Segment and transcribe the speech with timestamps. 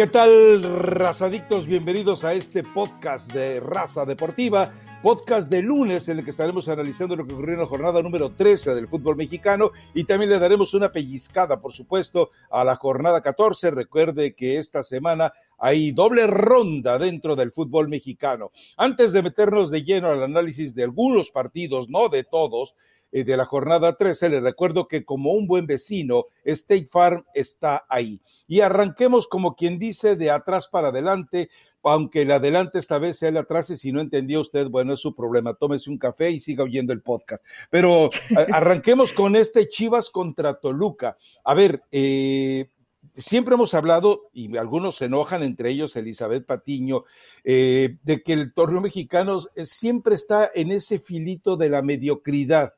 [0.00, 1.66] ¿Qué tal, razadictos?
[1.66, 7.16] Bienvenidos a este podcast de Raza Deportiva, podcast de lunes en el que estaremos analizando
[7.16, 10.72] lo que ocurrió en la jornada número 13 del fútbol mexicano y también le daremos
[10.72, 13.72] una pellizcada, por supuesto, a la jornada 14.
[13.72, 18.52] Recuerde que esta semana hay doble ronda dentro del fútbol mexicano.
[18.78, 22.74] Antes de meternos de lleno al análisis de algunos partidos, no de todos,
[23.12, 28.20] de la jornada 13, le recuerdo que como un buen vecino, State Farm está ahí.
[28.46, 31.50] Y arranquemos como quien dice de atrás para adelante,
[31.82, 35.00] aunque el adelante esta vez sea el atrás y si no entendió usted, bueno, es
[35.00, 37.44] su problema, tómese un café y siga oyendo el podcast.
[37.70, 38.10] Pero
[38.52, 41.16] arranquemos con este Chivas contra Toluca.
[41.44, 42.70] A ver, eh,
[43.14, 47.04] siempre hemos hablado, y algunos se enojan, entre ellos Elizabeth Patiño,
[47.44, 52.74] eh, de que el torneo mexicano siempre está en ese filito de la mediocridad.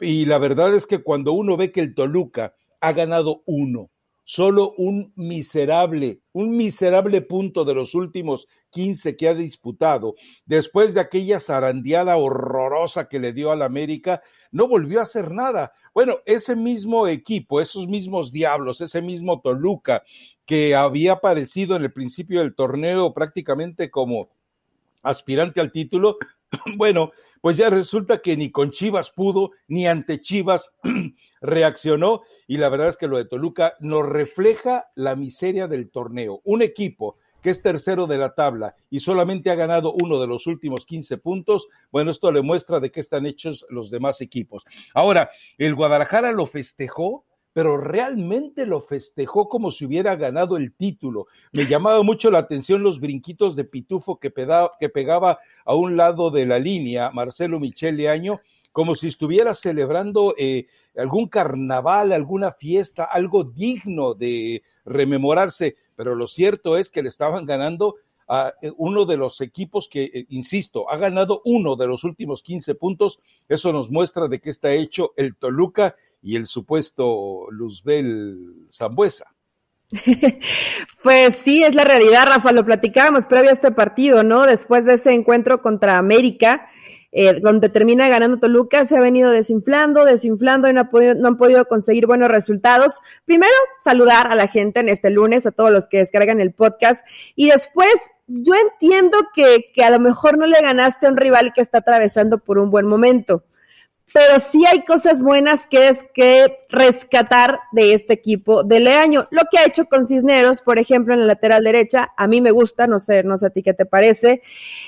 [0.00, 3.90] Y la verdad es que cuando uno ve que el Toluca ha ganado uno,
[4.24, 11.00] solo un miserable, un miserable punto de los últimos 15 que ha disputado, después de
[11.00, 15.72] aquella zarandeada horrorosa que le dio al América, no volvió a hacer nada.
[15.94, 20.02] Bueno, ese mismo equipo, esos mismos diablos, ese mismo Toluca
[20.44, 24.28] que había aparecido en el principio del torneo prácticamente como
[25.02, 26.18] aspirante al título,
[26.76, 30.74] bueno, pues ya resulta que ni con Chivas pudo, ni ante Chivas
[31.40, 36.40] reaccionó, y la verdad es que lo de Toluca nos refleja la miseria del torneo.
[36.44, 40.48] Un equipo que es tercero de la tabla y solamente ha ganado uno de los
[40.48, 44.64] últimos 15 puntos, bueno, esto le muestra de qué están hechos los demás equipos.
[44.94, 47.24] Ahora, el Guadalajara lo festejó
[47.56, 51.26] pero realmente lo festejó como si hubiera ganado el título.
[51.54, 56.44] Me llamaba mucho la atención los brinquitos de pitufo que, pegaba a un lado de
[56.44, 60.66] la línea Marcelo Michele Año, como si estuviera celebrando eh,
[60.98, 67.46] algún carnaval, alguna fiesta, algo digno de rememorarse, pero lo cierto es que le estaban
[67.46, 67.94] ganando
[68.28, 72.42] a eh, uno de los equipos que, eh, insisto, ha ganado uno de los últimos
[72.42, 73.20] 15 puntos.
[73.48, 79.32] Eso nos muestra de qué está hecho el Toluca y el supuesto Luzbel Zambuesa.
[81.02, 84.42] Pues sí, es la realidad, Rafa, lo platicábamos previo a este partido, ¿no?
[84.44, 86.66] Después de ese encuentro contra América,
[87.12, 91.64] eh, donde termina ganando Toluca, se ha venido desinflando, desinflando y no, no, han podido
[91.66, 93.00] conseguir buenos resultados.
[93.24, 97.06] Primero, saludar a la gente en este lunes, a todos los que descargan el podcast,
[97.36, 97.94] y después,
[98.26, 101.78] yo entiendo que, que a lo mejor no le ganaste a un rival que está
[101.78, 103.44] atravesando por un buen momento
[104.12, 109.26] pero sí hay cosas buenas que es que rescatar de este equipo de Leaño.
[109.30, 112.50] Lo que ha hecho con Cisneros, por ejemplo, en la lateral derecha, a mí me
[112.50, 114.42] gusta, no sé, no sé a ti qué te parece,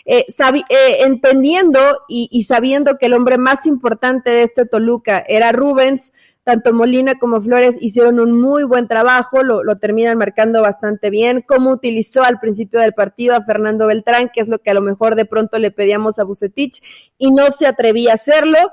[0.07, 1.79] eh, eh, entendiendo
[2.09, 6.13] y, y sabiendo que el hombre más importante de este Toluca era Rubens,
[6.49, 11.45] tanto Molina como Flores hicieron un muy buen trabajo, lo, lo, terminan marcando bastante bien,
[11.47, 14.81] cómo utilizó al principio del partido a Fernando Beltrán, que es lo que a lo
[14.81, 16.81] mejor de pronto le pedíamos a Bucetich
[17.19, 18.73] y no se atrevía a hacerlo.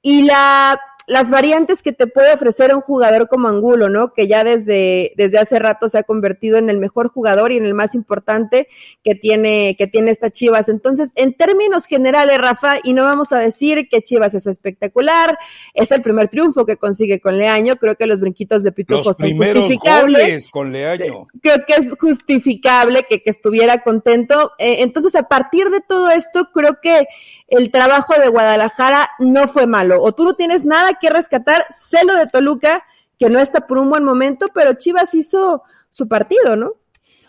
[0.00, 0.80] Y la,
[1.10, 4.12] las variantes que te puede ofrecer un jugador como Angulo, ¿no?
[4.12, 7.64] Que ya desde, desde hace rato se ha convertido en el mejor jugador y en
[7.64, 8.68] el más importante
[9.02, 10.68] que tiene, que tiene esta Chivas.
[10.68, 15.36] Entonces, en términos generales, Rafa, y no vamos a decir que Chivas es espectacular,
[15.74, 19.36] es el primer triunfo que consigue con Leaño, creo que los brinquitos de Pitufo son
[19.36, 20.48] justificables.
[20.48, 21.24] con Leaño.
[21.42, 24.52] Creo que es justificable que, que estuviera contento.
[24.58, 27.08] Eh, entonces, a partir de todo esto, creo que
[27.48, 32.14] el trabajo de Guadalajara no fue malo, o tú no tienes nada que rescatar, celo
[32.14, 32.84] de Toluca,
[33.18, 36.74] que no está por un buen momento, pero Chivas hizo su partido, ¿no?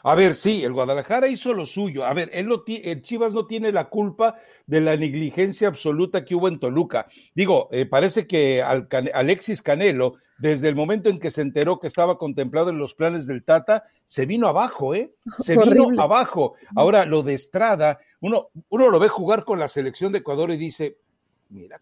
[0.03, 2.05] A ver, sí, el Guadalajara hizo lo suyo.
[2.05, 6.33] A ver, él no el Chivas no tiene la culpa de la negligencia absoluta que
[6.35, 7.07] hubo en Toluca.
[7.35, 12.17] Digo, eh, parece que Alexis Canelo, desde el momento en que se enteró que estaba
[12.17, 15.13] contemplado en los planes del Tata, se vino abajo, ¿eh?
[15.39, 16.55] Se vino abajo.
[16.75, 20.57] Ahora, lo de Estrada, uno, uno lo ve jugar con la selección de Ecuador y
[20.57, 20.97] dice,
[21.51, 21.79] mira,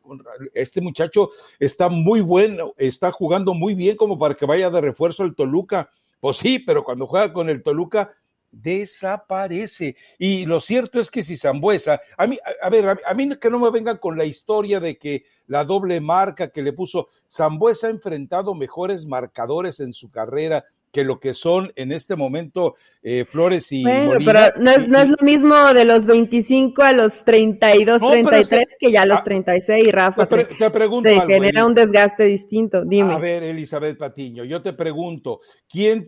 [0.53, 5.23] este muchacho está muy bueno, está jugando muy bien como para que vaya de refuerzo
[5.23, 5.89] el Toluca
[6.19, 8.13] pues sí, pero cuando juega con el Toluca
[8.51, 9.95] desaparece.
[10.17, 13.59] Y lo cierto es que si Zambuesa, a mí, a, ver, a, mí que no
[13.59, 17.91] me vengan con la historia de que la doble marca que le puso, Zambuesa ha
[17.91, 23.71] enfrentado mejores marcadores en su carrera que lo que son en este momento eh, Flores
[23.71, 28.01] y bueno, pero no es, no es, lo mismo de los 25 a los 32,
[28.01, 30.27] 33 que, ya a los 36, ah, Rafa.
[30.27, 33.13] Te, te pregunto te genera un desgaste distinto, dime.
[33.13, 36.07] A ver, Elizabeth Patiño, yo te pregunto, ¿quién,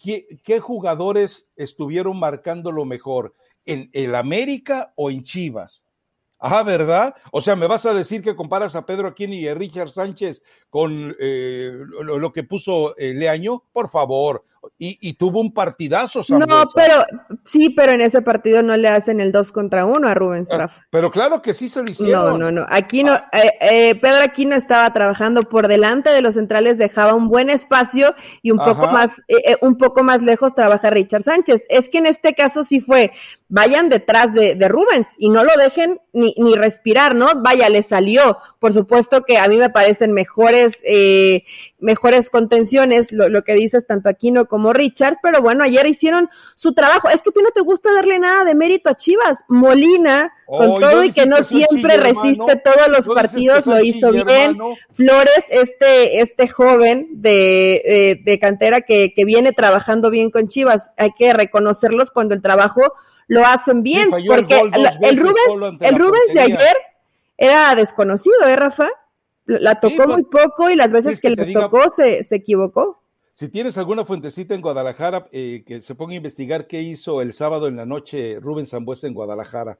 [0.00, 3.34] qué, qué jugadores estuvieron marcando lo mejor?
[3.64, 5.84] ¿En el América o en Chivas?
[6.44, 7.14] Ah, ¿verdad?
[7.30, 10.42] O sea, ¿me vas a decir que comparas a Pedro Aquino y a Richard Sánchez
[10.70, 13.62] con eh, lo, que puso eh, Leaño?
[13.72, 14.44] Por favor.
[14.78, 16.22] Y, tuvo un partidazo.
[16.30, 17.04] No, pero
[17.44, 20.58] sí, pero en ese partido no le hacen el 2 contra 1 a Rubens ah,
[20.58, 20.86] Rafa.
[20.90, 22.38] Pero claro que sí se lo hicieron.
[22.38, 22.66] No, no, no.
[22.68, 23.14] Aquí no.
[23.14, 28.14] Eh, eh, Pedro Aquino estaba trabajando por delante de los centrales, dejaba un buen espacio
[28.42, 31.62] y un poco más, eh, un poco más lejos trabaja Richard Sánchez.
[31.68, 33.12] Es que en este caso sí fue,
[33.48, 37.30] vayan detrás de, de Rubens y no lo dejen ni, ni respirar, ¿no?
[37.42, 38.38] Vaya, le salió.
[38.58, 41.44] Por supuesto que a mí me parecen mejores, eh,
[41.82, 46.72] mejores contenciones, lo, lo, que dices tanto Aquino como Richard, pero bueno, ayer hicieron su
[46.72, 47.08] trabajo.
[47.10, 49.44] Es que tú no te gusta darle nada de mérito a Chivas.
[49.48, 54.58] Molina, con todo y que no siempre resiste todos los partidos, lo hizo bien.
[54.90, 61.12] Flores, este, este joven de, de, cantera que, que viene trabajando bien con Chivas, hay
[61.12, 62.94] que reconocerlos cuando el trabajo
[63.26, 66.76] lo hacen bien, porque el, Rubens, el Rubens de ayer
[67.38, 68.88] era desconocido, ¿eh, Rafa?
[69.46, 73.02] La tocó pues, muy poco y las veces que, le tocó se, se, equivocó.
[73.32, 77.32] Si tienes alguna fuentecita en Guadalajara, eh, que se ponga a investigar qué hizo el
[77.32, 79.78] sábado en la noche Rubén Zambuesa en Guadalajara.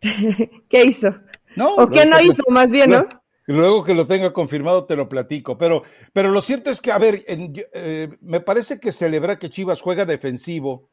[0.68, 1.14] ¿Qué hizo?
[1.56, 3.06] No, ¿O qué no hizo más bien, no?
[3.46, 5.82] Luego que lo tenga confirmado te lo platico, pero,
[6.12, 10.06] pero lo cierto es que, a ver, eh, me parece que celebra que Chivas juega
[10.06, 10.88] defensivo,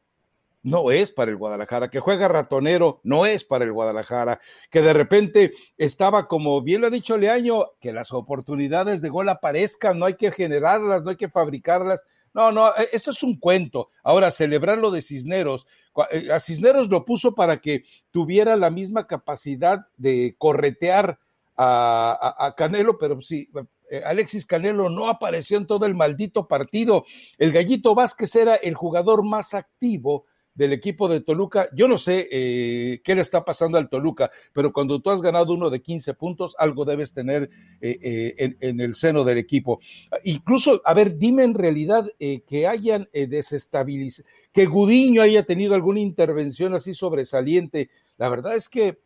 [0.62, 4.40] no es para el Guadalajara, que juega ratonero, no es para el Guadalajara,
[4.70, 9.28] que de repente estaba, como bien lo ha dicho Leaño, que las oportunidades de gol
[9.28, 12.04] aparezcan, no hay que generarlas, no hay que fabricarlas.
[12.32, 13.88] No, no, e, esto es un cuento.
[14.04, 15.66] Ahora, celebrar lo de Cisneros,
[16.12, 21.18] eh, a Cisneros lo puso para que tuviera la misma capacidad de corretear
[21.56, 23.50] a, a Canelo, pero sí,
[23.90, 27.04] eh, Alexis Canelo no apareció en todo el maldito partido.
[27.38, 31.68] El Gallito Vázquez era el jugador más activo del equipo de Toluca.
[31.74, 35.52] Yo no sé eh, qué le está pasando al Toluca, pero cuando tú has ganado
[35.52, 37.50] uno de 15 puntos, algo debes tener
[37.80, 37.98] eh,
[38.36, 39.80] eh, en, el seno del equipo.
[40.24, 46.74] Incluso, a ver, dime en realidad que hayan desestabilizado, que Gudiño haya tenido alguna intervención
[46.74, 47.90] así sobresaliente.
[48.16, 48.98] La verdad es que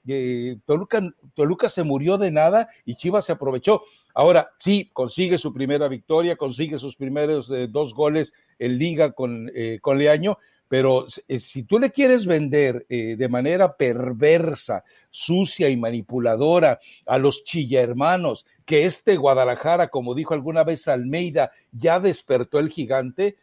[0.64, 1.02] Toluca,
[1.34, 3.82] Toluca se murió de nada y Chivas se aprovechó.
[4.14, 9.50] Ahora sí, consigue su primera victoria, consigue sus primeros dos goles en liga con,
[9.82, 10.38] con Leaño,
[10.74, 17.16] pero eh, si tú le quieres vender eh, de manera perversa, sucia y manipuladora a
[17.18, 23.36] los chilla hermanos que este Guadalajara, como dijo alguna vez Almeida, ya despertó el gigante,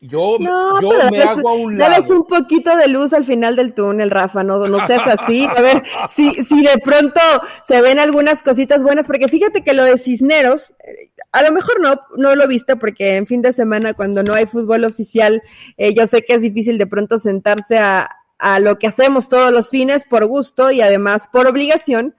[0.00, 0.38] yo,
[0.80, 1.90] yo me hago a un lado.
[1.90, 5.44] Dales un poquito de luz al final del túnel, Rafa, no, no seas así.
[5.46, 7.20] A ver si, si de pronto
[7.62, 11.80] se ven algunas cositas buenas, porque fíjate que lo de Cisneros, eh, a lo mejor
[11.80, 15.42] no, no lo viste porque en fin de semana cuando no hay fútbol oficial,
[15.76, 18.08] eh, yo sé que es difícil de pronto sentarse a,
[18.38, 22.14] a lo que hacemos todos los fines por gusto y además por obligación,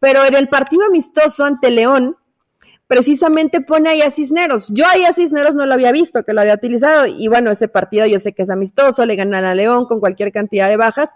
[0.00, 2.16] pero en el partido amistoso ante León,
[2.90, 4.66] precisamente pone ahí a Cisneros.
[4.70, 7.68] Yo ahí a Cisneros no lo había visto, que lo había utilizado, y bueno, ese
[7.68, 11.10] partido yo sé que es amistoso, le ganan a León con cualquier cantidad de bajas,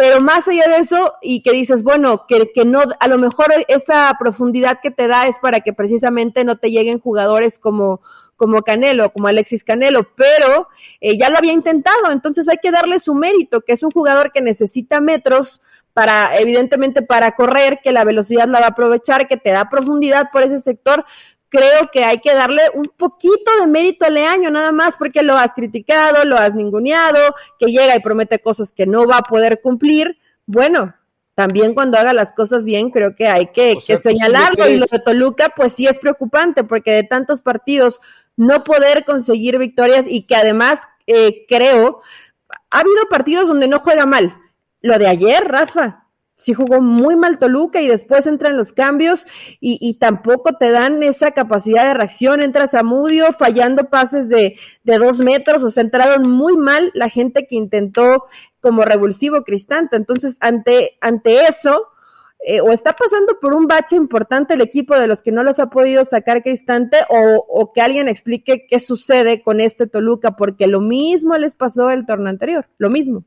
[0.00, 3.52] pero más allá de eso, y que dices, bueno, que, que no, a lo mejor
[3.68, 8.00] esa profundidad que te da es para que precisamente no te lleguen jugadores como,
[8.34, 10.68] como Canelo, como Alexis Canelo, pero
[11.02, 14.32] eh, ya lo había intentado, entonces hay que darle su mérito, que es un jugador
[14.32, 15.60] que necesita metros
[15.92, 20.30] para, evidentemente, para correr, que la velocidad la va a aprovechar, que te da profundidad
[20.32, 21.04] por ese sector.
[21.50, 25.36] Creo que hay que darle un poquito de mérito al Leaño, nada más, porque lo
[25.36, 29.60] has criticado, lo has ninguneado, que llega y promete cosas que no va a poder
[29.60, 30.16] cumplir.
[30.46, 30.94] Bueno,
[31.34, 34.68] también cuando haga las cosas bien, creo que hay que, señalarlo.
[34.68, 38.00] Y lo de Toluca, pues sí es preocupante, porque de tantos partidos
[38.36, 42.00] no poder conseguir victorias y que además eh, creo,
[42.70, 44.36] ha habido partidos donde no juega mal,
[44.82, 45.99] lo de ayer, Rafa,
[46.40, 49.26] sí jugó muy mal Toluca y después entran los cambios
[49.60, 52.42] y, tampoco te dan esa capacidad de reacción.
[52.42, 57.08] Entras a Mudio fallando pases de, de dos metros, o sea, entraron muy mal la
[57.08, 58.24] gente que intentó
[58.60, 59.96] como revulsivo Cristante.
[59.96, 61.88] Entonces, ante, ante eso,
[62.46, 65.58] eh, o está pasando por un bache importante el equipo de los que no los
[65.58, 70.66] ha podido sacar Cristante, o, o que alguien explique qué sucede con este Toluca, porque
[70.66, 73.24] lo mismo les pasó el torneo anterior, lo mismo.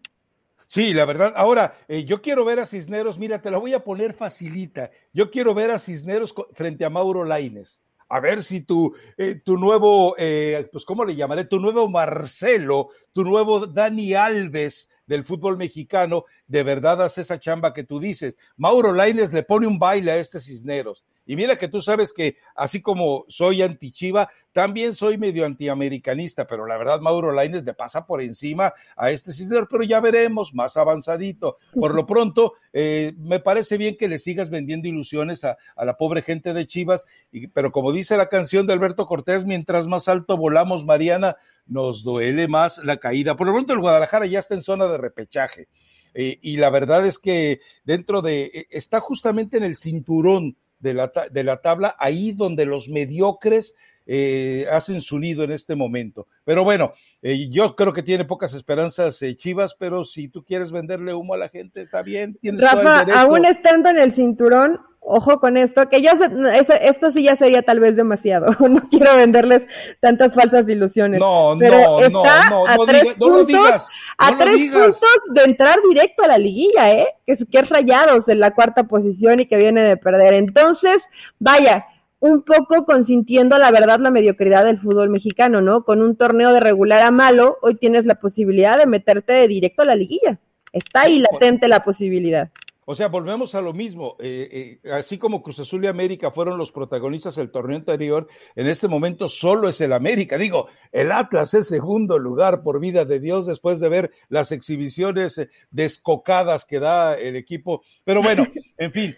[0.73, 1.33] Sí, la verdad.
[1.35, 4.89] Ahora, eh, yo quiero ver a Cisneros, mira, te la voy a poner facilita.
[5.13, 7.79] Yo quiero ver a Cisneros frente a Mauro Laines.
[8.09, 11.45] A ver si tu, eh, tu nuevo, eh, pues, ¿cómo le llamaré?
[11.45, 17.71] Tu nuevo Marcelo, tu nuevo Dani Alves del fútbol mexicano, de verdad hace esa chamba
[17.71, 18.39] que tú dices.
[18.57, 21.05] Mauro Laines le pone un baile a este Cisneros.
[21.25, 26.65] Y mira que tú sabes que así como soy anti-Chiva, también soy medio antiamericanista, pero
[26.65, 30.77] la verdad Mauro Laines le pasa por encima a este señor, pero ya veremos más
[30.77, 31.57] avanzadito.
[31.73, 36.21] Por lo pronto, eh, me parece bien que le sigas vendiendo ilusiones a, la pobre
[36.21, 37.05] gente de Chivas,
[37.53, 42.47] pero como dice la canción de Alberto Cortés, mientras más alto volamos, Mariana, nos duele
[42.47, 43.35] más la caída.
[43.35, 45.67] Por lo pronto, el Guadalajara ya está en zona de repechaje.
[46.13, 50.93] Eh, y la verdad es que dentro de, eh, está justamente en el cinturón de
[50.93, 53.73] la, de la tabla, ahí donde los mediocres
[54.05, 56.27] eh, hacen su nido en este momento.
[56.43, 56.93] Pero bueno,
[57.49, 61.49] yo creo que tiene pocas esperanzas Chivas, pero si tú quieres venderle humo a la
[61.49, 62.37] gente, está bien.
[62.41, 66.11] Tienes Rafa, aún estando en el cinturón, ojo con esto, que yo
[66.81, 68.51] esto sí ya sería tal vez demasiado.
[68.73, 69.67] No quiero venderles
[69.99, 71.19] tantas falsas ilusiones.
[71.19, 76.91] No, pero está a tres puntos, a tres puntos de entrar directo a la liguilla,
[76.91, 77.07] ¿eh?
[77.25, 80.33] Que es, que es Rayados en la cuarta posición y que viene de perder.
[80.33, 81.03] Entonces,
[81.39, 81.85] vaya,
[82.23, 85.83] un poco consintiendo la verdad la mediocridad del fútbol mexicano, ¿no?
[85.83, 89.81] Con un torneo de regular a malo, hoy tienes la posibilidad de meterte de directo
[89.81, 90.39] a la liguilla.
[90.71, 92.49] Está ahí latente la posibilidad.
[92.85, 94.15] O sea, volvemos a lo mismo.
[94.19, 98.67] Eh, eh, así como Cruz Azul y América fueron los protagonistas del torneo anterior, en
[98.67, 100.37] este momento solo es el América.
[100.37, 105.37] Digo, el Atlas es segundo lugar por vida de Dios después de ver las exhibiciones
[105.37, 107.83] eh, descocadas que da el equipo.
[108.03, 108.45] Pero bueno,
[108.77, 109.15] en fin.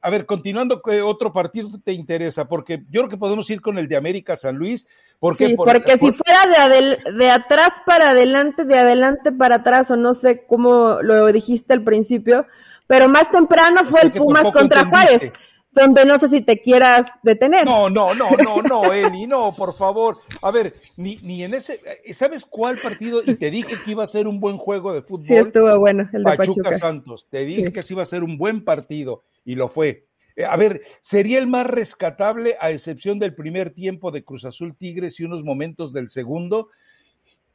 [0.00, 2.48] a ver, continuando, ¿qué otro partido te interesa?
[2.48, 4.86] Porque yo creo que podemos ir con el de América San Luis.
[5.24, 9.96] Porque, sí, porque si fuera de, de atrás para adelante, de adelante para atrás, o
[9.96, 12.46] no sé cómo lo dijiste al principio,
[12.86, 15.32] pero más temprano fue el Pumas contra Juárez,
[15.72, 17.64] donde no sé si te quieras detener.
[17.64, 20.18] No, no, no, no, no, Eli, no, por favor.
[20.42, 21.80] A ver, ni, ni en ese,
[22.12, 23.22] ¿sabes cuál partido?
[23.24, 25.26] Y te dije que iba a ser un buen juego de fútbol.
[25.26, 26.76] Sí, estuvo bueno, el de Pachuca.
[26.76, 27.28] Santos.
[27.30, 30.06] Te dije que sí iba a ser un buen partido y lo fue.
[30.36, 34.76] Eh, a ver, sería el más rescatable a excepción del primer tiempo de Cruz Azul
[34.76, 36.68] Tigres y unos momentos del segundo,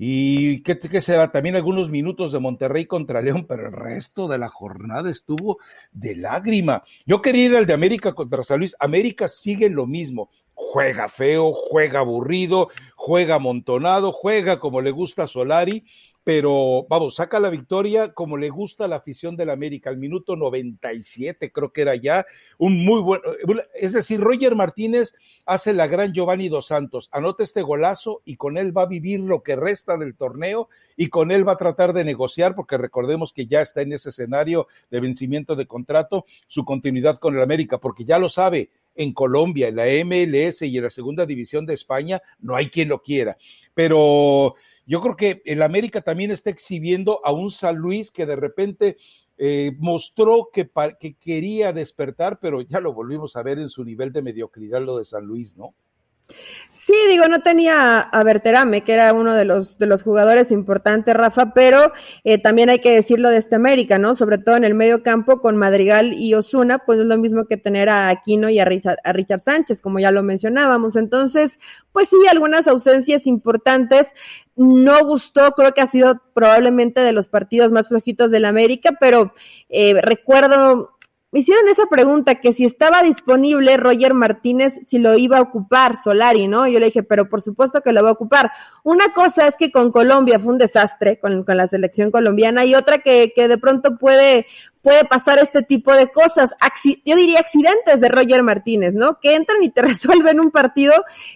[0.02, 1.30] y ¿qué, será?
[1.30, 5.60] También algunos minutos de Monterrey contra León, pero el resto de la jornada estuvo
[5.92, 6.86] de lágrima.
[7.06, 8.78] Yo quería ir al de América contra San Luis.
[8.80, 10.30] América sigue lo mismo.
[10.54, 15.84] Juega feo, juega aburrido, juega amontonado, juega como le gusta a Solari
[16.24, 20.36] pero vamos, saca la victoria como le gusta a la afición del América, al minuto
[20.36, 22.26] 97 creo que era ya,
[22.58, 23.22] un muy buen,
[23.74, 28.58] es decir, Roger Martínez hace la gran Giovanni Dos Santos, anota este golazo y con
[28.58, 31.94] él va a vivir lo que resta del torneo y con él va a tratar
[31.94, 36.66] de negociar, porque recordemos que ya está en ese escenario de vencimiento de contrato, su
[36.66, 40.84] continuidad con el América, porque ya lo sabe, en Colombia, en la MLS y en
[40.84, 43.38] la segunda división de España, no hay quien lo quiera.
[43.74, 48.36] Pero yo creo que el América también está exhibiendo a un San Luis que de
[48.36, 48.98] repente
[49.38, 54.12] eh, mostró que, que quería despertar, pero ya lo volvimos a ver en su nivel
[54.12, 55.74] de mediocridad, lo de San Luis, ¿no?
[56.90, 61.14] Sí, digo, no tenía a Berterame, que era uno de los, de los jugadores importantes,
[61.14, 61.92] Rafa, pero
[62.24, 64.16] eh, también hay que decirlo de este América, ¿no?
[64.16, 67.58] Sobre todo en el medio campo con Madrigal y Osuna, pues es lo mismo que
[67.58, 70.96] tener a Aquino y a Richard, Sánchez, como ya lo mencionábamos.
[70.96, 71.60] Entonces,
[71.92, 74.08] pues sí, algunas ausencias importantes.
[74.56, 79.34] No gustó, creo que ha sido probablemente de los partidos más flojitos del América, pero
[79.70, 80.98] eh, recuerdo
[81.32, 85.96] me hicieron esa pregunta, que si estaba disponible Roger Martínez, si lo iba a ocupar
[85.96, 86.68] Solari, ¿no?
[86.68, 88.52] Yo le dije, pero por supuesto que lo va a ocupar.
[88.84, 92.74] Una cosa es que con Colombia fue un desastre, con, con la selección colombiana, y
[92.74, 94.48] otra que, que de pronto puede,
[94.82, 96.56] puede pasar este tipo de cosas,
[97.06, 99.20] yo diría accidentes de Roger Martínez, ¿no?
[99.20, 100.94] Que entran y te resuelven un partido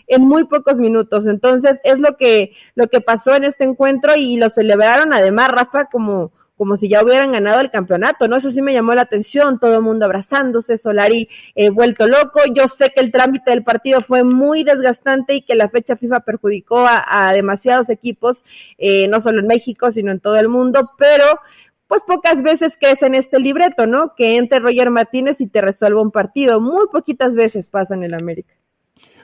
[0.08, 1.28] en muy pocos minutos.
[1.28, 5.86] Entonces, es lo que, lo que pasó en este encuentro y lo celebraron además, Rafa,
[5.86, 6.32] como,
[6.64, 8.38] como si ya hubieran ganado el campeonato, ¿no?
[8.38, 12.40] Eso sí me llamó la atención, todo el mundo abrazándose, Solari eh, vuelto loco.
[12.56, 16.22] Yo sé que el trámite del partido fue muy desgastante y que la fecha FIFA
[16.22, 18.46] perjudicó a, demasiados equipos,
[18.78, 21.26] eh, no solo en México, sino en todo el mundo, pero
[21.88, 24.16] pues pocas veces que es en este libreto, ¿no?
[24.16, 26.62] Que entre Roger Martínez y te resuelva un partido.
[26.62, 28.54] Muy poquitas veces pasa en el América.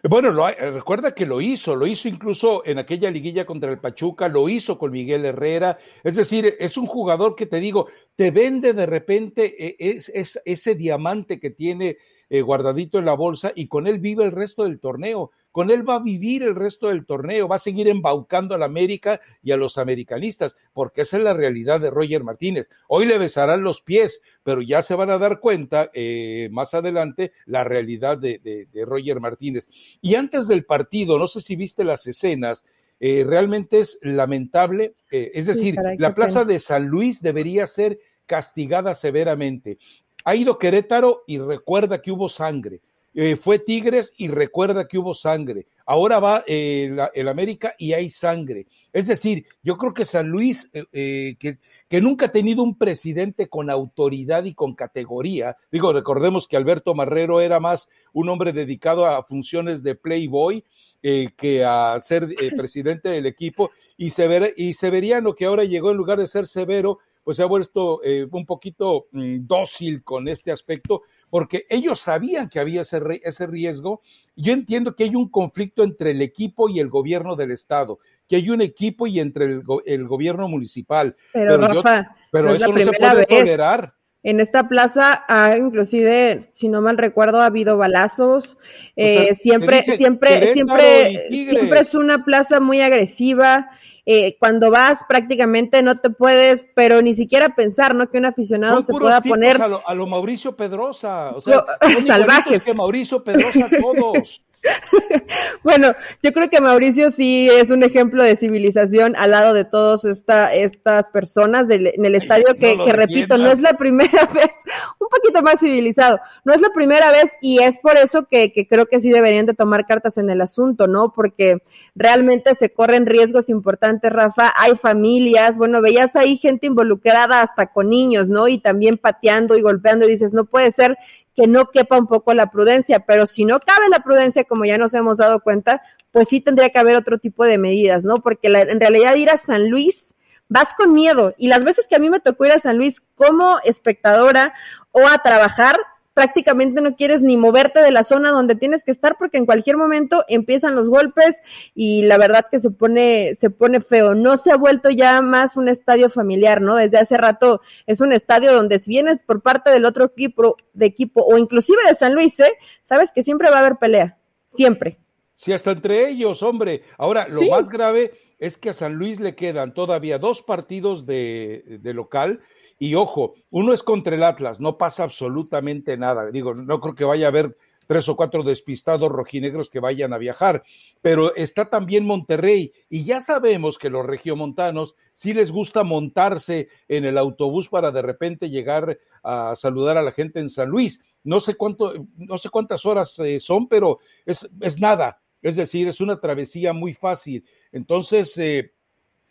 [0.03, 3.79] Bueno, lo, eh, recuerda que lo hizo, lo hizo incluso en aquella liguilla contra el
[3.79, 5.77] Pachuca, lo hizo con Miguel Herrera.
[6.03, 10.75] Es decir, es un jugador que te digo, te vende de repente eh, es, ese
[10.75, 11.97] diamante que tiene
[12.29, 15.31] eh, guardadito en la bolsa y con él vive el resto del torneo.
[15.51, 18.65] Con él va a vivir el resto del torneo, va a seguir embaucando a la
[18.65, 22.69] América y a los americanistas, porque esa es la realidad de Roger Martínez.
[22.87, 27.31] Hoy le besarán los pies, pero ya se van a dar cuenta eh, más adelante
[27.45, 29.67] la realidad de, Roger Martínez.
[30.01, 32.65] Y antes del partido, no sé si viste las escenas,
[32.99, 34.93] eh, realmente es lamentable.
[35.11, 39.79] Eh, es decir, la plaza de San Luis debería ser castigada severamente.
[40.25, 42.81] Ha ido Querétaro y recuerda que hubo sangre
[43.13, 45.65] eh, fue Tigres y recuerda que hubo sangre.
[45.85, 48.67] Ahora va eh, el América y hay sangre.
[48.93, 53.71] Es decir, yo creo que San Luis, eh, que, nunca ha tenido un presidente con
[53.71, 59.23] autoridad y con categoría, digo, recordemos que Alberto Marrero era más un hombre dedicado a
[59.23, 60.63] funciones de playboy,
[61.01, 66.19] que a ser presidente del equipo, y, Sever y Severiano, que ahora llegó en lugar
[66.19, 71.03] de ser severo, pues se ha vuelto eh, un poquito mm, dócil con este aspecto,
[71.29, 74.01] porque ellos sabían que había ese, ese riesgo.
[74.35, 78.37] Yo entiendo que hay un conflicto entre el equipo y el gobierno del Estado, que
[78.37, 81.15] hay un equipo y entre el, gobierno municipal.
[81.33, 83.93] Pero, Rafa, pero eso no se puede tolerar.
[84.21, 88.57] En esta plaza, ah, inclusive, si no mal recuerdo, ha habido balazos.
[88.97, 93.69] Eh, siempre, siempre, siempre, siempre es una plaza muy agresiva.
[94.11, 98.09] Eh, cuando vas prácticamente no te puedes, pero ni siquiera pensar, ¿no?
[98.09, 99.61] Que un aficionado se pueda poner...
[99.61, 101.63] A lo, Mauricio Pedrosa, o sea,
[102.07, 102.65] salvajes.
[102.65, 104.41] Que Mauricio Pedrosa todos.
[105.63, 110.05] bueno, yo creo que Mauricio sí es un ejemplo de civilización al lado de todas
[110.05, 114.53] esta, estas personas en el estadio que, repito, no es la primera vez,
[114.99, 118.67] un poquito más civilizado, no es la primera vez y es por eso que, que
[118.67, 121.13] creo que sí deberían de tomar cartas en el asunto, ¿no?
[121.13, 121.57] Porque
[121.95, 127.89] realmente se corren riesgos importantes, Rafa, hay familias, bueno, veías ahí gente involucrada hasta con
[127.89, 128.47] niños, ¿no?
[128.47, 130.97] Y también pateando y golpeando y dices, no puede ser
[131.39, 134.77] que no quepa un poco la prudencia, pero si no cabe la prudencia, como ya
[134.77, 135.81] nos hemos dado cuenta,
[136.11, 138.15] pues sí tendría que haber otro tipo de medidas, ¿no?
[138.15, 140.17] Porque en realidad ir a San Luis
[140.49, 143.01] vas con miedo y las veces que a mí me tocó ir a San Luis
[143.15, 144.53] como espectadora
[144.91, 145.77] o a trabajar,
[146.19, 149.77] prácticamente no quieres ni moverte de la zona donde tienes que estar porque en cualquier
[149.77, 151.41] momento empiezan los golpes
[151.73, 154.15] y la verdad que se pone se pone feo.
[154.15, 156.75] No se ha vuelto ya más un estadio familiar, ¿no?
[156.75, 160.87] Desde hace rato es un estadio donde si vienes por parte del otro equipo de
[160.87, 162.51] equipo o inclusive de San Luis, ¿eh?
[162.83, 164.99] Sabes que siempre va a haber pelea, siempre.
[165.37, 166.83] Sí, hasta entre ellos, hombre.
[166.97, 171.79] Ahora, lo más grave es que a San Luis le quedan todavía dos partidos de,
[171.81, 172.41] de local
[172.79, 176.31] y ojo, uno es contra el Atlas, no pasa absolutamente nada.
[176.31, 177.57] Digo, no creo que vaya a haber
[177.89, 180.61] tres o cuatro despistados rojinegros que vayan a viajar,
[181.01, 187.03] pero está también Monterrey y ya sabemos que los regiomontanos sí les gusta montarse en
[187.03, 191.01] el autobús para de repente llegar a saludar a la gente en San Luis.
[191.23, 195.19] No sé cuánto, no sé cuántas horas eh, son, pero es, es nada.
[195.41, 197.45] Es decir, es una travesía muy fácil.
[197.71, 198.73] Entonces, eh,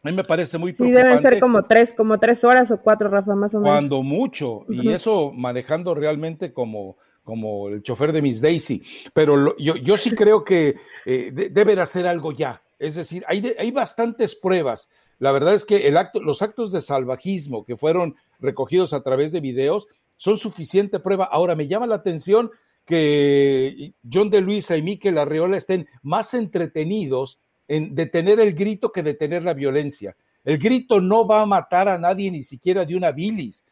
[0.03, 3.09] a mí me parece muy sí, deben ser como tres, como tres horas o cuatro,
[3.09, 3.75] Rafa, más o menos.
[3.75, 8.83] Cuando mucho, y eso manejando realmente como, como el chofer de Miss Daisy.
[9.13, 12.63] Pero yo, yo sí creo que eh, deben hacer algo ya.
[12.79, 14.89] Es decir, hay, hay bastantes pruebas.
[15.19, 19.33] La verdad es que el acto, los actos de salvajismo que fueron recogidos a través
[19.33, 21.25] de videos son suficiente prueba.
[21.25, 22.53] Ahora, me llama la atención
[22.89, 29.03] que John de Luisa y Miquel Arreola estén más entretenidos en detener el grito que
[29.03, 30.17] detener la violencia.
[30.43, 33.63] El grito no va a matar a nadie, ni siquiera de una bilis.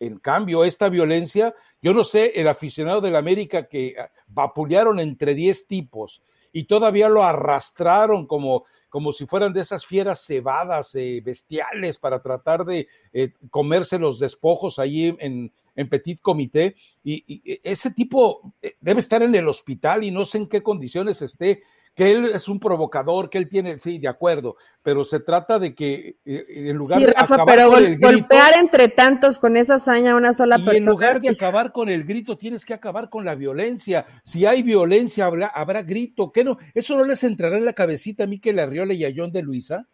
[0.00, 5.34] En cambio, esta violencia, yo no sé, el aficionado del América que ah, vapulearon entre
[5.34, 11.20] 10 tipos y todavía lo arrastraron como, como si fueran de esas fieras cebadas, eh,
[11.22, 16.76] bestiales, para tratar de eh, comerse los despojos ahí en, en Petit Comité.
[17.02, 21.22] y, ese tipo eh, debe estar en el hospital y no sé en qué condiciones
[21.22, 21.62] esté
[21.94, 25.74] que él es un provocador, que él tiene, sí, de acuerdo, pero se trata de
[25.74, 29.74] que eh, en lugar de acabar pero con el grito, golpear entre tantos con esa
[29.74, 30.78] hazaña a una sola y persona.
[30.78, 34.06] en lugar de acabar con el grito, tienes que acabar con la violencia.
[34.24, 36.32] Si hay violencia, habrá, habrá grito.
[36.32, 36.56] ¿Qué no?
[36.74, 39.88] ¿Eso no les entrará en la cabecita a Miquel Arriola y a John de Luisa?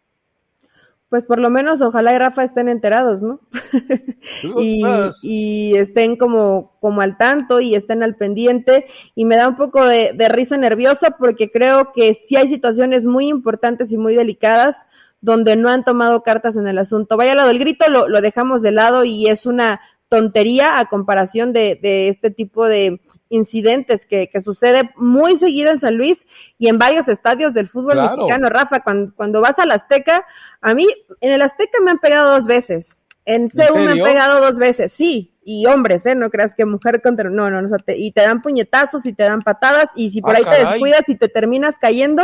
[1.09, 3.41] Pues por lo menos ojalá y Rafa estén enterados, ¿no?
[4.59, 4.83] y,
[5.23, 8.85] y, estén como, como al tanto y estén al pendiente.
[9.15, 13.07] Y me da un poco de, de, risa nerviosa porque creo que sí hay situaciones
[13.07, 14.87] muy importantes y muy delicadas
[15.19, 17.17] donde no han tomado cartas en el asunto.
[17.17, 21.53] Vaya lado del grito, lo, lo dejamos de lado y es una tontería a comparación
[21.53, 26.25] de, de este tipo de incidentes que, que, sucede muy seguido en San Luis
[26.57, 28.49] y en varios estadios del fútbol mexicano.
[28.49, 30.25] Rafa, cuando, cuando vas al Azteca,
[30.61, 30.87] a mí
[31.21, 33.05] en el Azteca me han pegado dos veces.
[33.25, 36.15] En CEU me han pegado dos veces, sí, y hombres, ¿eh?
[36.15, 37.29] No creas que mujer contra.
[37.29, 40.37] No, no, no, y te dan puñetazos y te dan patadas, y si por ah,
[40.39, 42.23] ahí te descuidas y te terminas cayendo,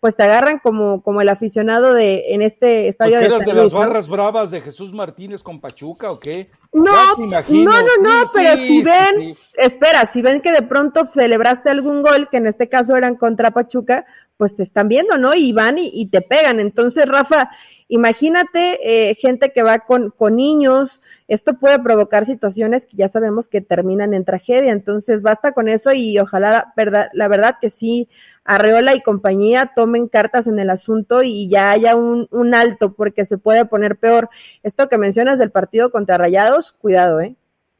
[0.00, 3.72] pues te agarran como, como el aficionado de en este estadio pues de, de las
[3.72, 6.50] barras bravas de Jesús Martínez con Pachuca o qué?
[6.72, 12.02] No, no, no, no, pero si ven, espera, si ven que de pronto celebraste algún
[12.02, 14.06] gol, que en este caso eran contra Pachuca,
[14.38, 15.34] pues te están viendo, ¿no?
[15.34, 16.60] Y van y, y te pegan.
[16.60, 17.50] Entonces, Rafa,
[17.90, 18.78] imagínate
[19.10, 23.60] eh, gente que va con, con niños, esto puede provocar situaciones que ya sabemos que
[23.60, 28.08] terminan en tragedia, entonces basta con eso y ojalá verdad, la verdad que sí
[28.44, 33.24] Arreola y compañía tomen cartas en el asunto y ya haya un, un alto porque
[33.24, 34.30] se puede poner peor.
[34.62, 37.36] Esto que mencionas del partido contra Rayados, cuidado, ¿eh?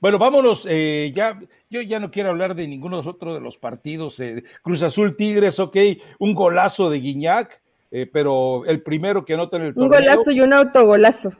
[0.00, 3.40] Bueno, vámonos, eh, ya, yo ya no quiero hablar de ninguno de los otros de
[3.40, 4.20] los partidos.
[4.20, 5.76] Eh, Cruz Azul Tigres, ok,
[6.18, 9.88] un golazo de Guiñac, eh, pero el primero que anota en el torneo.
[9.88, 11.32] Un golazo y un autogolazo.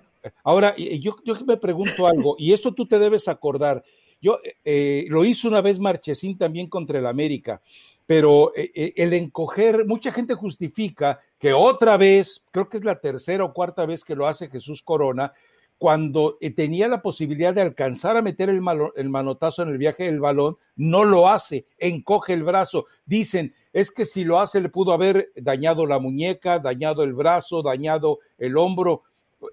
[0.44, 3.82] Ahora, yo, yo me pregunto algo, y esto tú te debes acordar.
[4.20, 4.38] Yo
[5.08, 7.62] lo hizo una vez Marchesín también contra el América,
[8.06, 13.54] pero el encoger, mucha gente justifica que otra vez, creo que es la tercera o
[13.54, 15.32] cuarta vez que lo hace Jesús Corona,
[15.80, 18.60] cuando eh, tenía la posibilidad de alcanzar a meter el,
[18.96, 22.84] el, manotazo en el viaje del balón, no lo hace, encoge el brazo.
[23.06, 27.62] Dicen, es que si lo hace le pudo haber dañado la muñeca, dañado el brazo,
[27.62, 29.04] dañado el hombro.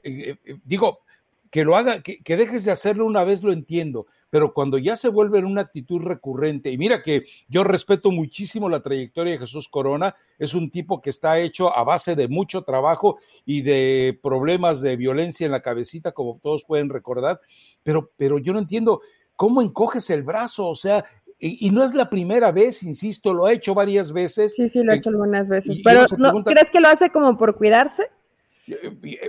[0.04, 1.00] Eh, eh, digo,
[1.50, 4.96] que lo haga, que, que, dejes de hacerlo una vez lo entiendo, pero cuando ya
[4.96, 9.40] se vuelve en una actitud recurrente, y mira que yo respeto muchísimo la trayectoria de
[9.40, 14.20] Jesús Corona, es un tipo que está hecho a base de mucho trabajo y de
[14.22, 17.40] problemas de violencia en la cabecita, como todos pueden recordar,
[17.84, 19.02] pero, pero yo no entiendo
[19.36, 21.06] cómo encoges el brazo, o sea,
[21.40, 24.56] y, no es la primera vez, insisto, lo ha hecho varias veces.
[24.56, 25.82] Sí, sí, lo ha hecho algunas veces.
[25.84, 28.10] pero, ¿no, ¿crees que lo hace como por cuidarse?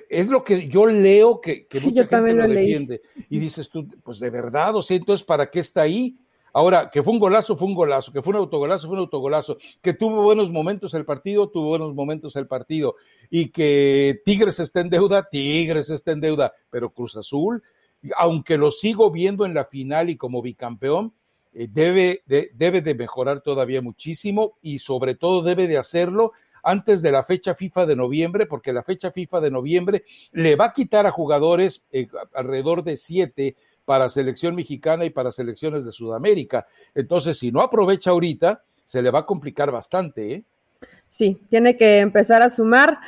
[0.08, 3.02] Es lo que yo leo que, mucha gente lo, defiende.
[3.30, 6.16] Y dices tú, pues de verdad, o sea, entonces, ¿para qué está ahí?
[6.52, 9.58] Ahora, que fue un golazo, fue un golazo, que fue un autogolazo, fue un autogolazo,
[9.80, 12.96] que tuvo buenos momentos el partido, tuvo buenos momentos el partido,
[13.30, 17.62] y que Tigres está en deuda, Tigres está en deuda, pero Cruz Azul,
[18.16, 21.12] aunque lo sigo viendo en la final y como bicampeón,
[21.52, 27.12] eh, debe, debe de mejorar todavía muchísimo y sobre todo debe de hacerlo antes de
[27.12, 31.06] la fecha FIFA de noviembre, porque la fecha FIFA de noviembre le va a quitar
[31.06, 36.66] a jugadores eh, alrededor de siete para selección mexicana y para selecciones de Sudamérica.
[36.94, 40.44] Entonces, si no aprovecha ahorita, se le va a complicar bastante, ¿eh?
[41.08, 42.98] Sí, tiene que empezar a sumar.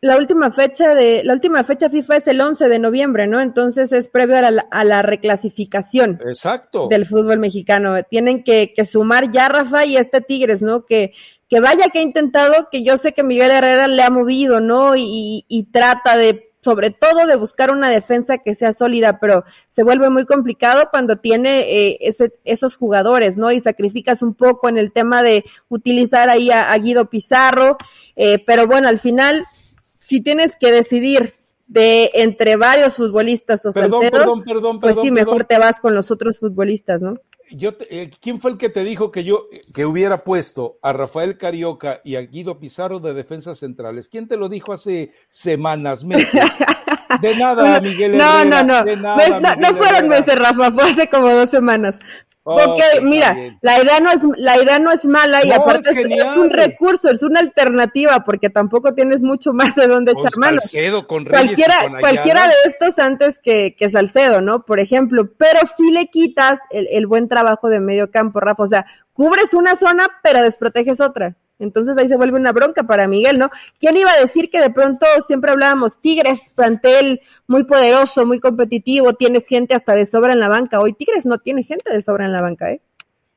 [0.00, 3.40] La última fecha de la última fecha FIFA es el 11 de noviembre, ¿no?
[3.40, 6.88] Entonces es previo a la, a la reclasificación Exacto.
[6.88, 8.02] del fútbol mexicano.
[8.02, 10.86] Tienen que, que, sumar ya Rafa y este Tigres, ¿no?
[10.86, 11.12] Que
[11.52, 14.96] que vaya que ha intentado, que yo sé que Miguel Herrera le ha movido, ¿no?
[14.96, 19.82] Y, y, trata de, sobre todo, de buscar una defensa que sea sólida, pero se
[19.82, 23.52] vuelve muy complicado cuando tiene eh, ese, esos jugadores, ¿no?
[23.52, 27.76] Y sacrificas un poco en el tema de utilizar ahí a, Guido Pizarro,
[28.16, 29.44] eh, pero bueno, al final,
[29.98, 31.34] si tienes que decidir
[31.66, 36.10] de entre varios futbolistas o perdón, perdón, perdón, pues sí, mejor te vas con los
[36.10, 37.18] otros futbolistas, ¿no?
[37.56, 41.38] Yo eh, ¿quién fue el que te dijo que yo que hubiera puesto a Rafael
[41.38, 44.08] Carioca y a Guido Pizarro de defensas centrales?
[44.08, 46.40] ¿Quién te lo dijo hace semanas, meses?
[47.20, 48.84] De nada, Miguel No, no, no.
[48.84, 51.98] no, no fueron meses, Rafa, fue hace como dos semanas.
[52.44, 56.50] Porque, mira, la idea no es, la idea no es mala y aparte es, un
[56.50, 60.60] recurso, es una alternativa, porque tampoco tienes mucho más de dónde echar mano.
[61.06, 64.64] con cualquiera, cualquiera de estos antes que, que Salcedo, ¿no?
[64.64, 68.64] Por ejemplo, pero si le quitas el, el buen trabajo de medio campo, Rafa.
[68.64, 71.36] O sea, cubres una zona, pero desproteges otra.
[71.62, 73.50] Entonces ahí se vuelve una bronca para Miguel, ¿no?
[73.78, 79.14] ¿Quién iba a decir que de pronto siempre hablábamos Tigres, plantel muy poderoso, muy competitivo,
[79.14, 80.80] tienes gente hasta de sobra en la banca?
[80.80, 82.80] Hoy Tigres no tiene gente de sobra en la banca, ¿eh?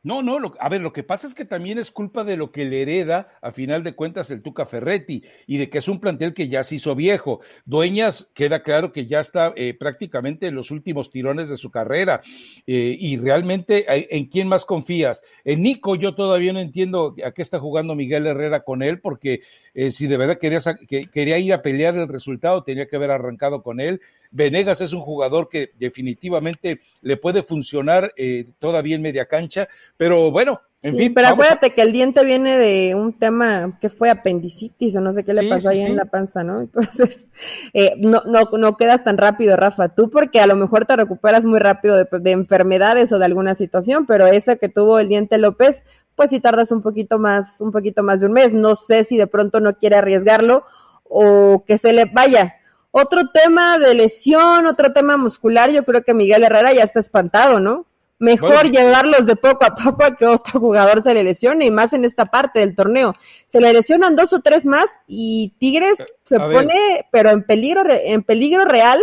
[0.06, 2.65] No, no, a ver, lo que pasa es que también es culpa de lo que
[2.65, 6.36] le hereda, a final de cuentas, el Tuca Ferretti, y de que es un plantel
[6.36, 7.41] que ya se hizo viejo.
[7.65, 12.22] Dueñas, queda claro que ya está eh, prácticamente en los últimos tirones de su carrera,
[12.68, 15.24] eh, y realmente, eh, ¿en quién más confías?
[15.44, 19.41] En Nico, yo todavía no entiendo a qué está jugando Miguel Herrera con él, porque
[19.89, 23.63] si de verdad quería, que, quería ir a pelear el resultado, tenía que haber arrancado
[23.63, 24.02] con él.
[24.36, 30.30] Venegas es un jugador que definitivamente le puede funcionar eh, todavía en media cancha, pero
[30.30, 31.13] bueno, en fin.
[31.13, 35.24] Pero acuérdate que el diente viene de un tema que fue apendicitis o no sé
[35.24, 36.60] qué le pasó ahí en la panza, ¿no?
[36.62, 37.30] Entonces,
[37.74, 41.45] eh, no, no, no quedas tan rápido, Rafa, tú porque a lo mejor te recuperas
[41.45, 45.38] muy rápido de, de enfermedades o de alguna situación, pero esa que tuvo el diente
[45.38, 48.54] López, pues si tardas un poquito más, un poquito más de un mes.
[48.54, 50.65] No sé si de pronto no quiere arriesgarlo
[51.06, 52.56] o que se le vaya
[52.98, 57.60] otro tema de lesión, otro tema muscular, yo creo que Miguel Herrera ya está espantado,
[57.60, 57.86] ¿no?
[58.20, 61.92] Mejor llevarlos de poco a poco a que otro jugador se le lesione y más
[61.92, 63.14] en esta parte del torneo.
[63.48, 68.24] Se le lesionan dos o tres más y Tigres se pone, pero en peligro, en
[68.24, 69.02] peligro real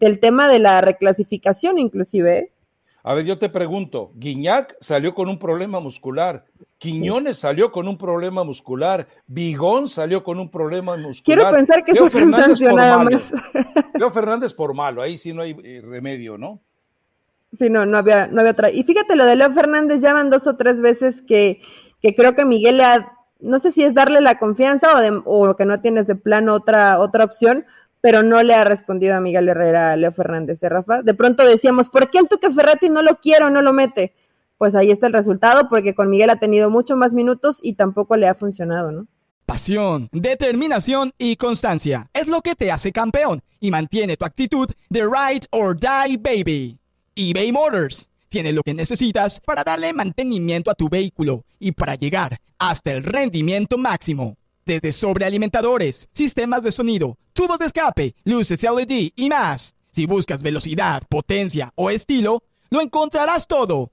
[0.00, 2.38] del tema de la reclasificación inclusive.
[2.38, 2.52] ¿eh?
[3.02, 6.46] A ver, yo te pregunto, Guiñac salió con un problema muscular,
[6.78, 11.38] Quiñones salió con un problema muscular, Bigón salió con un problema muscular.
[11.38, 13.32] Quiero pensar que eso fue nada más.
[13.94, 16.60] Leo Fernández por malo, ahí sí no hay eh, remedio, ¿no?
[17.52, 18.70] Sí, no, no había, no había otra.
[18.70, 21.62] Y fíjate, lo de Leo Fernández ya van dos o tres veces que,
[22.02, 25.22] que creo que Miguel le ha, no sé si es darle la confianza o, de,
[25.24, 27.64] o que no tienes de plano otra, otra opción,
[28.00, 31.02] pero no le ha respondido a Miguel Herrera a Leo Fernández, ¿eh, Rafa?
[31.02, 34.12] De pronto decíamos, ¿por qué el Tuque Ferretti no lo quiero, no lo mete?
[34.58, 38.16] Pues ahí está el resultado, porque con Miguel ha tenido mucho más minutos y tampoco
[38.16, 39.06] le ha funcionado, ¿no?
[39.46, 45.02] Pasión, determinación y constancia es lo que te hace campeón y mantiene tu actitud de
[45.02, 46.78] ride or die baby
[47.16, 52.40] eBay Motors tiene lo que necesitas para darle mantenimiento a tu vehículo y para llegar
[52.58, 54.36] hasta el rendimiento máximo.
[54.66, 59.76] Desde sobrealimentadores, sistemas de sonido, tubos de escape, luces LED y más.
[59.92, 63.92] Si buscas velocidad, potencia o estilo, lo encontrarás todo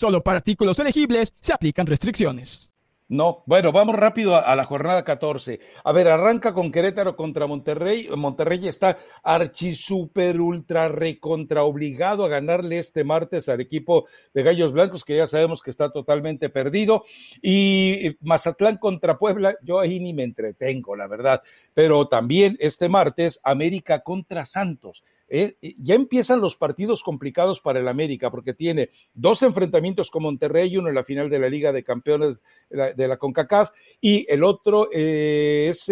[0.00, 2.72] Solo para artículos elegibles se aplican restricciones.
[3.08, 5.60] No, bueno, vamos rápido a, la jornada 14.
[5.84, 8.08] A ver, arranca con Querétaro contra Monterrey.
[8.16, 14.72] Monterrey está archi super ultra recontra obligado a ganarle este martes al equipo de Gallos
[14.72, 17.04] Blancos, que ya sabemos que está totalmente perdido.
[17.42, 21.42] Y Mazatlán contra Puebla, yo ahí ni me entretengo, la verdad.
[21.74, 25.04] Pero también este martes, América contra Santos.
[25.32, 30.24] Eh, eh, ya empiezan los partidos complicados para el América, porque tiene dos enfrentamientos con
[30.24, 34.42] Monterrey, uno en la final de la Liga de Campeones de la, CONCACAF, y el
[34.42, 35.90] otro eh, es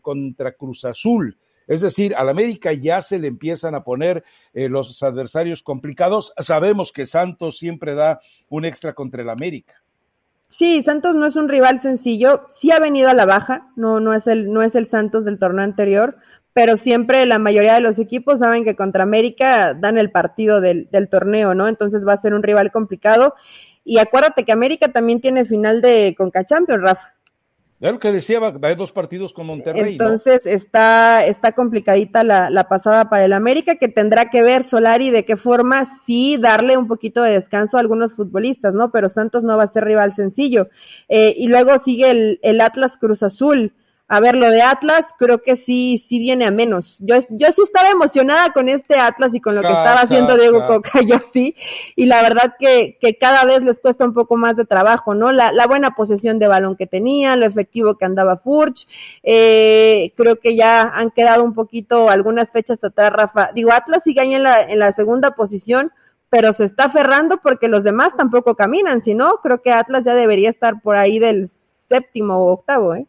[0.00, 1.36] contra Cruz Azul.
[1.66, 4.24] Es decir, al América ya se le empiezan a poner
[4.54, 6.32] los adversarios complicados.
[6.38, 9.82] Sabemos que Santos siempre da un extra contra el América.
[10.46, 14.14] Sí, Santos no es un rival sencillo, sí ha venido a la baja, no, no,
[14.14, 16.16] es, el, no es el Santos del torneo anterior,
[16.58, 20.88] pero siempre la mayoría de los equipos saben que contra América dan el partido del,
[21.08, 21.68] torneo, ¿no?
[21.68, 23.36] Entonces va a ser un rival complicado.
[23.84, 27.14] Y acuérdate que América también tiene final de Conca Champions, Rafa.
[27.78, 29.92] Lo que decía, va, a dos partidos con Monterrey.
[29.92, 35.10] Entonces está, está complicadita la, la, pasada para el América, que tendrá que ver Solari
[35.10, 38.90] de qué forma sí darle un poquito de descanso a algunos futbolistas, ¿no?
[38.90, 40.70] Pero Santos no va a ser rival sencillo.
[41.08, 43.74] Eh, y luego sigue el, el Atlas Cruz Azul
[44.10, 46.96] a ver, lo de Atlas creo que sí, sí viene a menos.
[46.98, 50.66] Yo, yo sí estaba emocionada con este Atlas y con lo que estaba haciendo Diego
[50.66, 51.54] Coca, yo sí.
[51.94, 55.30] Y la verdad que, que cada vez les cuesta un poco más de trabajo, ¿no?
[55.30, 58.88] La, la buena posesión de balón que tenía, lo efectivo que andaba Furch.
[59.22, 63.50] Eh, creo que ya han quedado un poquito algunas fechas atrás, Rafa.
[63.54, 65.92] Digo, Atlas sigue ahí en la, en la segunda posición,
[66.30, 69.02] pero se está aferrando porque los demás tampoco caminan.
[69.02, 73.06] Si no, creo que Atlas ya debería estar por ahí del séptimo o octavo, ¿eh?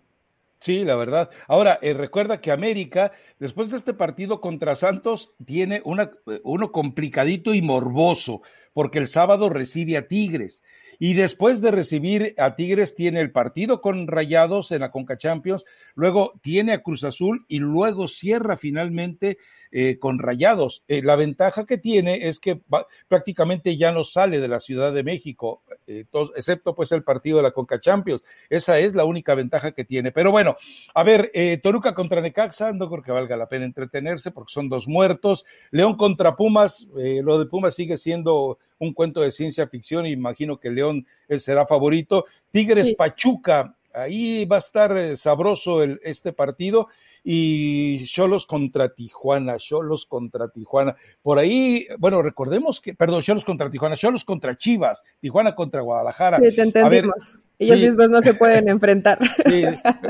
[0.59, 1.29] Sí, la verdad.
[1.47, 6.71] Ahora, eh, recuerda que América, después de este partido contra Santos, tiene una, eh, uno
[6.73, 8.41] complicadito y morboso,
[8.73, 10.61] porque el sábado recibe a Tigres.
[11.01, 15.63] Y después de recibir a Tigres, tiene el partido con Rayados en la Conca Champions,
[15.95, 19.37] luego tiene a Cruz Azul y luego cierra finalmente
[19.71, 20.83] eh, con Rayados.
[20.89, 22.61] Eh, la ventaja que tiene es que
[23.07, 27.43] prácticamente ya no sale de la Ciudad de México, eh, excepto pues el partido de
[27.43, 28.21] la Conca Champions.
[28.49, 30.11] Esa es la única ventaja que tiene.
[30.11, 30.57] Pero bueno,
[30.93, 31.31] a ver,
[31.63, 35.45] Toruca contra Necaxa, no creo que valga la pena entretenerse porque son dos muertos.
[35.71, 40.71] León contra Pumas, lo de Pumas sigue siendo un cuento de ciencia ficción, imagino que
[40.71, 41.05] León
[41.37, 42.25] será favorito.
[42.51, 46.87] Tigres Pachuca, ahí va a estar eh, sabroso el, este partido.
[47.23, 50.95] Y Cholos contra Tijuana, Cholos contra Tijuana.
[51.21, 56.39] Por ahí, bueno, recordemos que, perdón, Cholos contra Tijuana, Cholos contra Chivas, Tijuana contra Guadalajara.
[56.39, 57.37] Sí, te entendimos.
[57.59, 59.19] Ellos mismos no se pueden enfrentar.
[59.49, 59.65] Sí,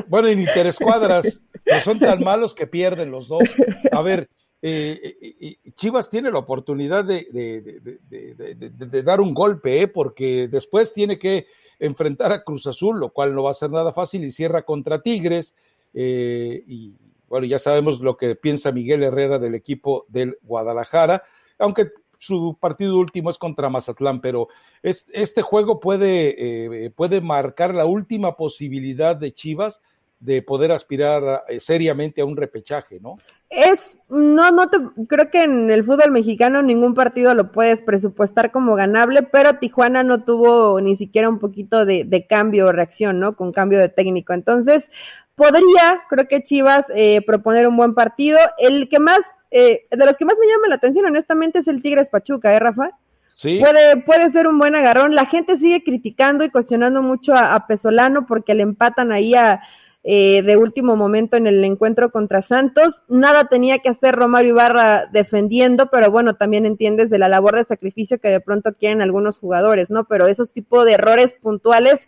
[0.08, 3.44] bueno, en interescuadras, no son tan malos que pierden los dos.
[3.92, 4.30] A ver,
[4.62, 9.88] eh, Chivas tiene la oportunidad de, dar un golpe, ¿eh?
[9.88, 11.48] porque después tiene que
[11.80, 15.02] enfrentar a Cruz Azul, lo cual no va a ser nada fácil, y cierra contra
[15.02, 15.56] Tigres.
[15.94, 16.96] Eh, y
[17.28, 21.24] bueno, ya sabemos lo que piensa Miguel Herrera del equipo del Guadalajara,
[21.58, 24.50] aunque su partido último es contra Mazatlán, pero
[24.84, 29.82] este juego puede, eh, puede marcar la última posibilidad de Chivas
[30.20, 33.16] de poder aspirar eh, seriamente a un repechaje, ¿no?
[33.50, 38.52] Es, no, no te, creo que en el fútbol mexicano ningún partido lo puedes presupuestar
[38.52, 43.20] como ganable, pero Tijuana no tuvo ni siquiera un poquito de, de cambio o reacción,
[43.20, 43.36] ¿no?
[43.36, 44.34] Con cambio de técnico.
[44.34, 44.92] Entonces,
[45.34, 48.38] podría, creo que Chivas, eh, proponer un buen partido.
[48.60, 51.82] El que más, eh, de los que más me llama la atención, honestamente, es el
[51.82, 52.92] Tigres Pachuca, ¿eh, Rafa?
[53.34, 53.60] Sí.
[53.60, 55.16] Puede, puede ser un buen agarrón.
[55.16, 59.62] La gente sigue criticando y cuestionando mucho a, a Pesolano porque le empatan ahí a,
[60.04, 63.04] eh, de último momento en el encuentro contra Santos.
[63.10, 67.66] Nada tenía que hacer Romario Ibarra defendiendo, pero bueno, también entiendes de la labor de
[67.66, 70.06] sacrificio que de pronto quieren algunos jugadores, ¿no?
[70.06, 72.08] Pero esos tipos de errores puntuales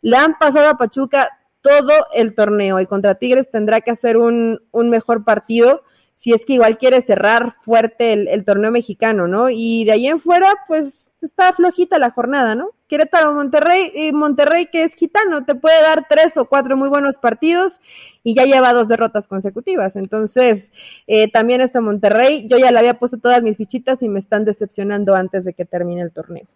[0.00, 4.60] le han pasado a Pachuca todo el torneo y contra Tigres tendrá que hacer un,
[4.70, 5.82] un mejor partido
[6.14, 9.50] si es que igual quiere cerrar fuerte el, el torneo mexicano, ¿no?
[9.50, 12.70] Y de ahí en fuera, pues está flojita la jornada, ¿no?
[12.88, 17.18] Querétaro Monterrey, y Monterrey que es gitano, te puede dar tres o cuatro muy buenos
[17.18, 17.80] partidos
[18.22, 19.96] y ya lleva dos derrotas consecutivas.
[19.96, 20.72] Entonces,
[21.06, 24.44] eh, también está Monterrey, yo ya le había puesto todas mis fichitas y me están
[24.44, 26.46] decepcionando antes de que termine el torneo.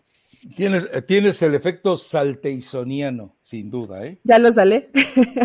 [0.57, 4.19] Tienes, eh, tienes el efecto salteisoniano, sin duda, ¿eh?
[4.25, 4.91] Ya lo sale.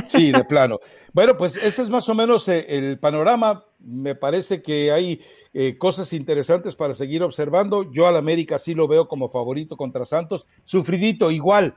[0.07, 0.79] Sí, de plano.
[1.11, 3.65] Bueno, pues ese es más o menos eh, el panorama.
[3.85, 5.21] Me parece que hay
[5.53, 7.91] eh, cosas interesantes para seguir observando.
[7.91, 10.47] Yo al América sí lo veo como favorito contra Santos.
[10.63, 11.75] Sufridito, igual,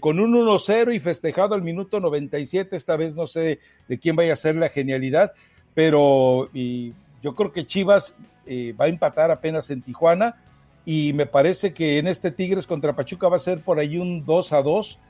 [0.00, 2.76] con un 1-0 y festejado al minuto 97.
[2.76, 5.32] Esta vez no sé de quién vaya a ser la genialidad,
[5.74, 8.14] pero yo creo que Chivas
[8.48, 10.36] va a empatar apenas en Tijuana
[10.86, 14.24] y me parece que en este Tigres contra Pachuca va a ser por ahí un
[14.24, 15.00] 2 a 2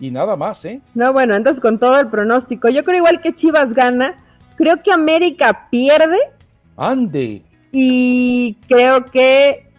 [0.00, 0.80] y nada más, ¿eh?
[0.94, 2.70] No, bueno, andas con todo el pronóstico.
[2.70, 4.16] Yo creo igual que Chivas gana,
[4.60, 6.18] creo que América pierde.
[6.76, 7.42] Ande.
[7.72, 9.70] Y creo que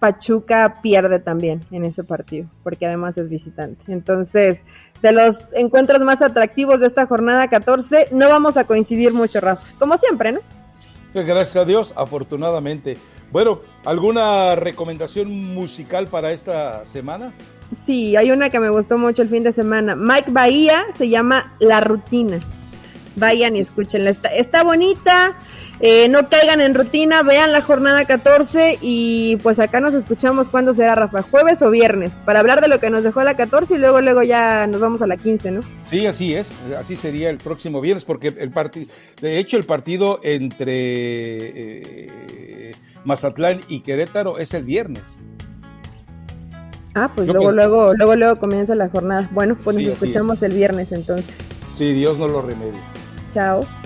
[0.00, 3.84] Pachuca pierde también en ese partido, porque además es visitante.
[3.92, 4.64] Entonces,
[5.00, 9.64] de los encuentros más atractivos de esta jornada 14, no vamos a coincidir mucho, Rafa.
[9.78, 10.40] Como siempre, ¿no?
[11.14, 12.96] Gracias a Dios, afortunadamente.
[13.30, 17.32] Bueno, ¿alguna recomendación musical para esta semana?
[17.84, 19.94] Sí, hay una que me gustó mucho el fin de semana.
[19.94, 22.38] Mike Bahía se llama La Rutina.
[23.16, 24.10] Vayan y escúchenla.
[24.10, 25.34] Está, está bonita.
[25.80, 27.22] Eh, no caigan en rutina.
[27.22, 28.78] Vean la jornada 14.
[28.80, 31.22] Y pues acá nos escuchamos cuando será, Rafa.
[31.22, 32.20] ¿Jueves o viernes?
[32.24, 35.02] Para hablar de lo que nos dejó la 14 y luego, luego ya nos vamos
[35.02, 35.60] a la 15, ¿no?
[35.86, 36.52] Sí, así es.
[36.78, 38.04] Así sería el próximo viernes.
[38.04, 38.86] Porque el partido.
[39.20, 40.74] De hecho, el partido entre.
[40.74, 42.72] Eh,
[43.06, 45.20] Mazatlán y Querétaro es el viernes.
[46.96, 49.28] Ah, pues luego, luego, luego, luego comienza la jornada.
[49.30, 51.34] Bueno, pues nos escuchamos el viernes entonces.
[51.74, 52.80] Sí, Dios no lo remedie.
[53.36, 53.85] tchau.